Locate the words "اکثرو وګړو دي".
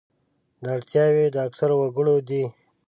1.47-2.43